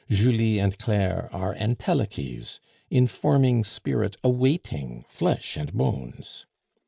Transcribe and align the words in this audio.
Julie 0.09 0.57
and 0.57 0.79
Claire 0.79 1.29
are 1.31 1.53
entelechies 1.53 2.59
informing 2.89 3.63
spirit 3.63 4.15
awaiting 4.23 5.05
flesh 5.07 5.55
and 5.55 5.71
bones. 5.71 6.47